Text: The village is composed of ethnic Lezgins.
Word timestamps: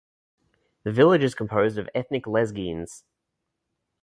The 0.81 0.91
village 0.91 1.21
is 1.21 1.35
composed 1.35 1.77
of 1.77 1.87
ethnic 1.93 2.23
Lezgins. 2.23 3.03